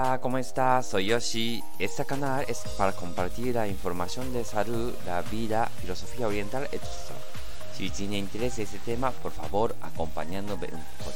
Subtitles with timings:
[0.00, 0.86] Hola, ¿cómo estás?
[0.86, 1.60] Soy Yoshi.
[1.80, 6.84] Este canal es para compartir la información de salud, la vida, filosofía oriental, etc.
[7.76, 11.10] Si tiene interés en este tema, por favor, acompañándome un poco.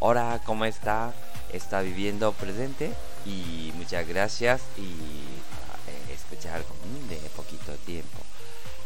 [0.00, 1.14] Hola, ¿cómo está?
[1.50, 2.92] ¿Está viviendo presente?
[3.24, 6.62] Y muchas gracias y eh, escuchar
[7.08, 8.18] de poquito tiempo.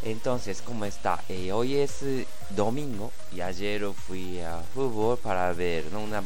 [0.03, 1.19] Entonces, ¿cómo está?
[1.27, 5.99] Eh, hoy es eh, domingo y ayer fui a fútbol para ver ¿no?
[5.99, 6.23] una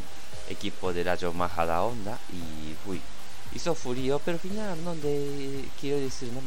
[0.51, 3.01] equipo de la Majada Onda y fui.
[3.53, 4.95] Hizo frío, pero al final, ¿no?
[5.79, 6.41] Quiero decir, ¿no?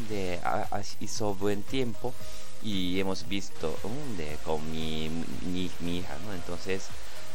[1.01, 2.15] Hizo buen tiempo
[2.63, 3.79] y hemos visto
[4.17, 5.11] de, con mi,
[5.43, 6.33] mi, hija, ¿no?
[6.33, 6.85] Entonces,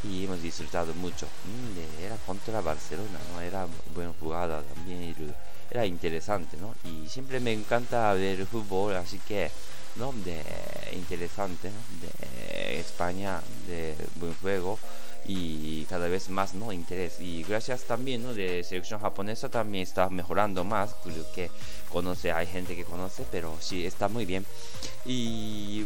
[0.03, 1.27] y hemos disfrutado mucho.
[1.75, 3.41] De, era contra Barcelona, ¿no?
[3.41, 5.15] Era buena jugada también,
[5.69, 6.73] era interesante, ¿no?
[6.89, 9.51] Y siempre me encanta ver fútbol, así que,
[9.97, 10.13] ¿no?
[10.25, 10.41] De
[10.93, 12.09] interesante, ¿no?
[12.09, 14.79] De España, de buen juego
[15.29, 17.19] y cada vez más no interés.
[17.19, 18.33] Y gracias también ¿no?
[18.33, 21.51] de selección japonesa también está mejorando más creo que
[21.91, 24.43] conoce hay gente que conoce pero sí está muy bien.
[25.05, 25.85] Y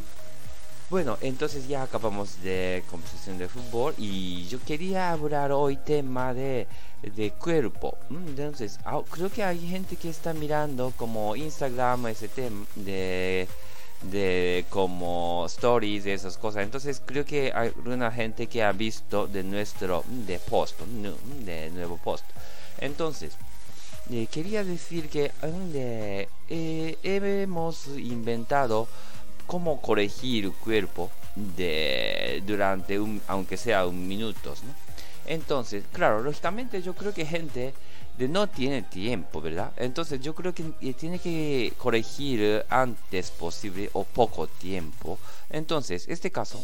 [0.89, 6.67] bueno entonces ya acabamos de conversación de fútbol y yo quería hablar hoy tema de
[7.01, 7.97] de cuerpo.
[8.09, 13.49] Entonces ah, creo que hay gente que está mirando como Instagram ese tema de
[14.03, 16.63] de como stories de esas cosas.
[16.63, 21.97] Entonces creo que hay una gente que ha visto de nuestro de post de nuevo
[21.97, 22.25] post.
[22.79, 23.37] Entonces
[24.11, 25.31] eh, quería decir que
[25.73, 28.87] eh, hemos inventado
[29.47, 34.59] cómo corregir el cuerpo de durante un aunque sea un minutos
[35.25, 37.73] entonces claro lógicamente yo creo que gente
[38.17, 39.71] de no tiene tiempo, ¿verdad?
[39.77, 45.17] Entonces yo creo que eh, tiene que corregir antes posible o poco tiempo.
[45.49, 46.59] Entonces, este caso,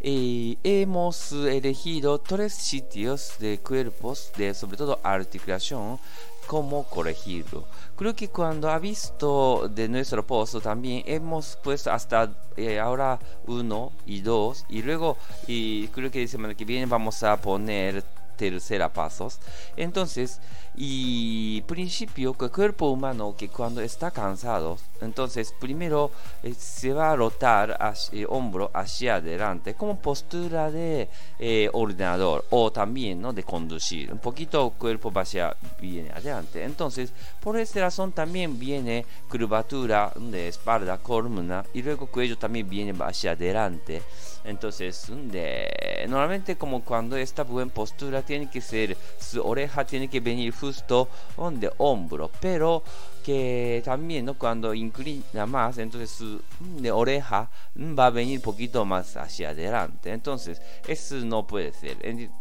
[0.00, 5.98] eh, hemos elegido tres sitios de cuerpos, de sobre todo articulación,
[6.46, 7.64] cómo corregirlo.
[7.96, 13.92] Creo que cuando ha visto de nuestro post también hemos puesto hasta eh, ahora uno
[14.04, 15.16] y dos y luego
[15.46, 18.02] y creo que la semana que viene vamos a poner
[18.36, 19.38] tercera pasos.
[19.76, 20.40] Entonces,
[20.74, 26.10] y principio que el cuerpo humano que cuando está cansado, entonces primero
[26.42, 27.76] eh, se va a rotar
[28.12, 33.32] el hombro hacia adelante como postura de eh, ordenador o también ¿no?
[33.32, 34.10] de conducir.
[34.12, 36.64] Un poquito el cuerpo va hacia viene adelante.
[36.64, 42.94] Entonces, por esta razón también viene curvatura de espalda, columna y luego cuello también viene
[43.04, 44.02] hacia adelante.
[44.44, 50.20] Entonces, de, normalmente como cuando esta buena postura tiene que ser, su oreja tiene que
[50.20, 52.84] venir justo donde hombro, pero
[53.24, 54.34] que también ¿no?
[54.34, 60.12] cuando inclina más, entonces su de oreja va a venir poquito más hacia adelante.
[60.12, 61.96] Entonces, eso no puede ser.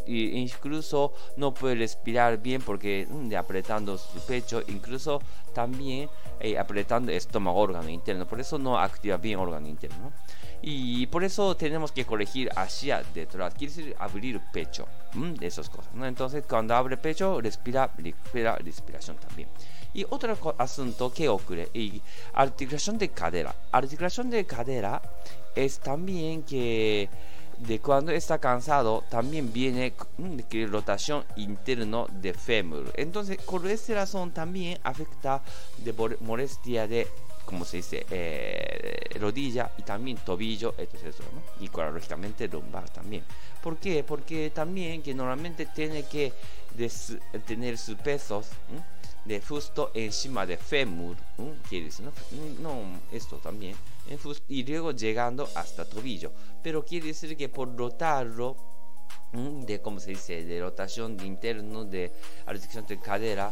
[0.07, 5.21] Incluso no puede respirar bien porque de apretando su pecho, incluso
[5.53, 8.27] también eh, apretando estómago, órgano interno.
[8.27, 10.11] Por eso no activa bien órgano interno.
[10.61, 13.53] Y por eso tenemos que corregir hacia detrás.
[13.55, 14.87] Quiere decir abrir pecho.
[15.13, 15.93] De esas cosas.
[15.93, 16.05] ¿no?
[16.05, 19.49] Entonces, cuando abre pecho, respira, respira respiración también.
[19.93, 22.01] Y otro asunto que ocurre, y
[22.33, 23.53] articulación de cadera.
[23.73, 25.01] Articulación de cadera
[25.53, 27.09] es también que
[27.57, 29.93] de cuando está cansado también viene
[30.49, 32.91] que rotación interno de fémur.
[32.95, 35.41] Entonces, por esta razón también afecta
[35.77, 37.07] de molestia de
[37.45, 41.15] como se dice, eh, rodilla y también tobillo, etc.
[41.33, 41.65] ¿no?
[41.65, 43.23] Y lógicamente lumbar también.
[43.61, 44.03] ¿Por qué?
[44.03, 46.33] Porque también que normalmente tiene que
[47.45, 48.47] tener sus pesos
[49.25, 51.15] de justo encima de fémur,
[51.69, 52.11] quiere decir, ¿no?
[52.59, 53.75] no esto también,
[54.47, 56.31] y luego llegando hasta tobillo.
[56.63, 58.70] Pero quiere decir que por rotarlo
[59.33, 62.11] de cómo se dice de rotación de interno de
[62.45, 63.51] articulación de cadera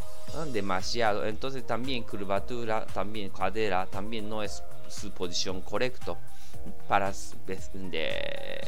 [0.52, 1.26] demasiado.
[1.26, 6.18] Entonces también curvatura también cadera también no es su posición correcto
[6.88, 7.14] para
[7.74, 8.62] de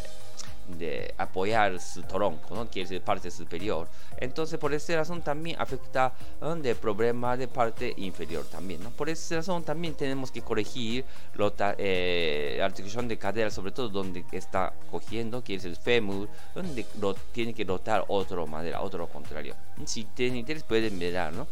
[0.67, 2.69] de apoyar su tronco, ¿no?
[2.69, 3.87] quiere decir parte superior.
[4.17, 8.84] Entonces, por esa razón también afecta el de problema de parte inferior también.
[8.84, 8.91] ¿no?
[8.91, 11.05] Por esa razón también tenemos que corregir
[11.35, 16.85] la eh, articulación de cadera, sobre todo donde está cogiendo, quiere decir fémur, donde
[17.31, 19.55] tiene que rotar otra manera, otro contrario.
[19.85, 21.47] Si tienen interés pueden mirar, ¿no?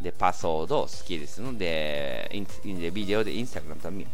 [0.00, 1.52] De paso 2, quiere decir, ¿no?
[1.52, 4.08] De, de video de Instagram también.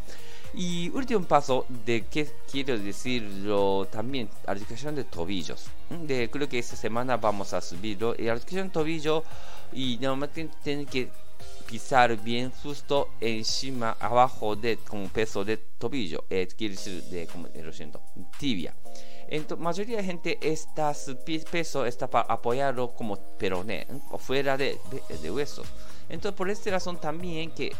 [0.54, 5.66] Y último paso de qué quiero decirlo también, articulación de tobillos.
[5.88, 8.14] De, creo que esta semana vamos a subirlo.
[8.18, 9.24] Y articulación de tobillo
[9.72, 11.08] y normalmente tiene que
[11.66, 17.46] pisar bien justo encima, abajo de como peso de tobillo, eh, quiere decir de, como,
[17.46, 18.00] eh, lo siento,
[18.38, 18.74] tibia.
[19.28, 21.16] Entonces, mayoría de gente está su
[21.48, 24.80] peso está para apoyarlo como peroné, o fuera de,
[25.22, 25.68] de, huesos.
[26.08, 27.72] Entonces, por esta razón también que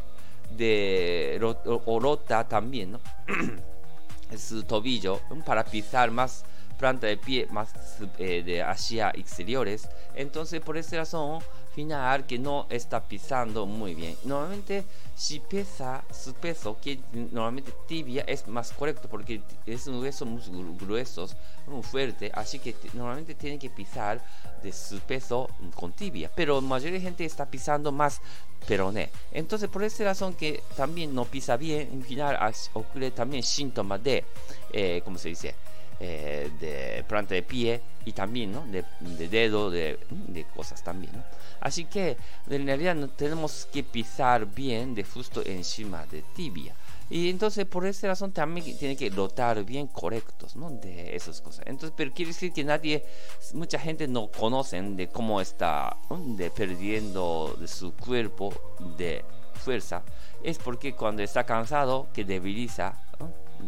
[0.56, 3.00] de o rota también, ¿no?
[4.38, 6.44] su tobillo para pisar más
[6.81, 7.71] planta de pie más
[8.19, 9.87] eh, de hacia exteriores.
[10.15, 11.41] Entonces, por esa razón,
[11.75, 14.17] final que no está pisando muy bien.
[14.25, 14.85] Normalmente,
[15.15, 20.43] si pesa su peso, que normalmente tibia es más correcto porque es un hueso muy
[20.79, 21.29] grueso,
[21.67, 24.21] muy fuerte, así que normalmente tiene que pisar
[24.62, 26.31] de su peso con tibia.
[26.35, 28.23] Pero la mayoría de gente está pisando más
[28.67, 29.11] peroné.
[29.32, 32.38] Entonces, por esa razón que también no pisa bien, en final
[32.73, 34.25] ocurre también síntomas de,
[34.73, 35.55] eh, ¿cómo se dice?
[36.02, 38.64] Eh, de planta de pie y también ¿no?
[38.64, 38.82] de,
[39.29, 41.12] dedo, de, de, cosas también.
[41.14, 41.23] ¿no?
[41.61, 42.17] Así que
[42.49, 46.75] en realidad no tenemos que pisar bien de justo encima de tibia.
[47.11, 50.70] Y entonces por esa razón también tiene que rotar bien correctos, ¿no?
[50.70, 51.67] De esas cosas.
[51.67, 53.05] Entonces, pero quiere decir que nadie,
[53.53, 58.55] mucha gente no conocen de cómo está de perdiendo de su cuerpo
[58.96, 59.23] de
[59.53, 60.03] fuerza.
[60.43, 62.94] Es porque cuando está cansado que debiliza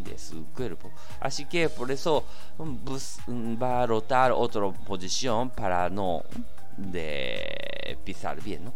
[0.03, 0.91] de su cuerpo.
[1.19, 2.25] Así que por eso
[2.85, 6.23] pues, va a rotar otra posición para no
[6.77, 8.73] de pisar bien, ¿no?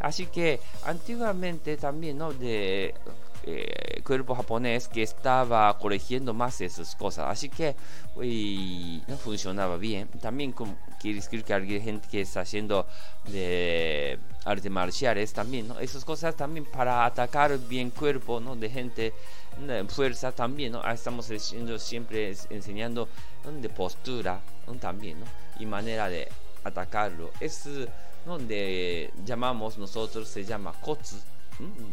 [0.00, 2.32] Así que antiguamente también, ¿no?
[2.32, 2.94] De
[3.44, 7.26] eh, cuerpo japonés que estaba corrigiendo más esas cosas.
[7.28, 7.74] Así que
[9.06, 10.08] no funcionaba bien.
[10.20, 12.86] También como, quiere decir que hay gente que está haciendo
[13.28, 15.78] de artes marciales también, ¿no?
[15.78, 18.56] Esas cosas también para atacar bien cuerpo, ¿no?
[18.56, 19.12] De gente
[19.88, 20.84] fuerza también, ¿no?
[20.90, 23.08] Estamos haciendo, siempre enseñando
[23.60, 24.40] de postura
[24.80, 25.26] también, ¿no?
[25.58, 26.28] Y manera de
[26.64, 27.30] atacarlo.
[27.40, 27.68] Es
[28.24, 31.16] donde llamamos nosotros, se llama kotsu,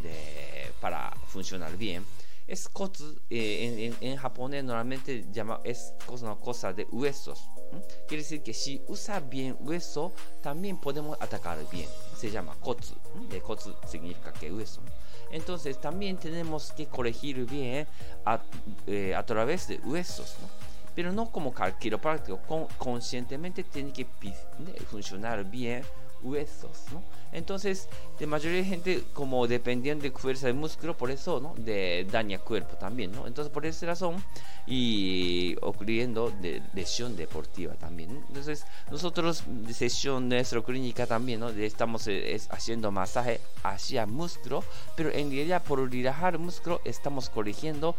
[0.03, 2.05] de, para funcionar bien.
[2.47, 7.49] Es kotsu, eh, en, en, japonés normalmente llama, es una cosa de huesos.
[8.07, 11.89] Quiere decir que si usa bien hueso, también podemos atacar bien.
[12.15, 12.95] Se llama kotsu.
[13.29, 14.81] De kotsu significa que hueso.
[15.29, 17.85] Entonces también tenemos que corregir bien
[18.25, 18.41] a,
[18.85, 20.35] eh, a través de huesos.
[20.95, 24.07] Pero no como quiropráctico, con, conscientemente tiene que
[24.89, 25.83] funcionar bien
[26.21, 27.03] huesos, ¿no?
[27.31, 31.53] Entonces, de mayoría de gente, como dependiendo de fuerza de músculo, por eso, ¿no?
[31.57, 33.27] De daña cuerpo también, ¿no?
[33.27, 34.23] Entonces, por esa razón,
[34.65, 38.23] y ocurriendo de lesión deportiva también.
[38.27, 41.49] Entonces, nosotros, de sesión nuestra clínica también, ¿no?
[41.49, 44.63] Estamos eh, haciendo masaje hacia músculo,
[44.95, 47.95] pero en realidad, por relajar músculo, estamos corrigiendo,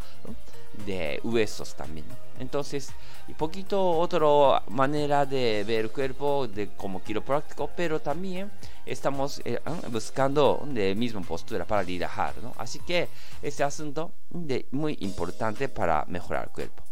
[0.86, 2.06] de huesos también.
[2.38, 2.90] Entonces,
[3.26, 8.50] y poquito otra manera de ver el cuerpo de como quiropráctico, pero también
[8.86, 12.54] estamos eh, ah, buscando de misma postura para relajar, ¿no?
[12.56, 13.06] Así que
[13.42, 16.87] este asunto de muy importante para mejorar el cuerpo.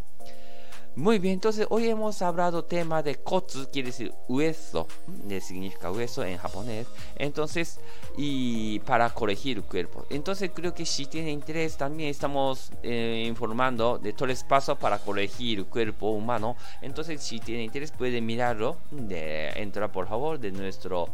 [0.97, 6.25] Muy bien, entonces hoy hemos hablado tema de kotsu, quiere decir hueso, de significa hueso
[6.25, 6.87] en japonés.
[7.17, 7.79] Entonces,
[8.17, 10.07] y para corregir el cuerpo.
[10.09, 15.59] Entonces creo que si tiene interés también estamos eh, informando de el pasos para corregir
[15.59, 16.57] el cuerpo humano.
[16.81, 21.11] Entonces si tiene interés puede mirarlo, de, entra por favor de nuestro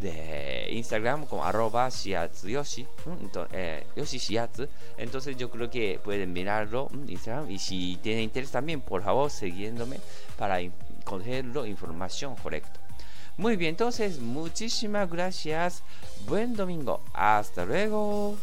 [0.00, 2.86] de Instagram como arroba shiatsu yoshi,
[3.20, 4.68] entonces, eh, yoshi shiatsu.
[4.96, 9.98] Entonces yo creo que pueden mirarlo Instagram y si tienen interés también, por favor, siguiéndome
[10.36, 10.58] para
[11.04, 12.80] cogerlo información correcta.
[13.36, 15.82] Muy bien, entonces muchísimas gracias.
[16.26, 17.00] Buen domingo.
[17.14, 18.36] Hasta luego.